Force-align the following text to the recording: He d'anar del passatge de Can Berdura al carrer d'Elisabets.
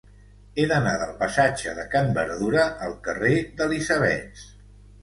He 0.61 0.63
d'anar 0.71 0.93
del 1.01 1.11
passatge 1.19 1.75
de 1.81 1.85
Can 1.93 2.11
Berdura 2.17 2.67
al 2.89 2.97
carrer 3.11 3.39
d'Elisabets. 3.61 4.53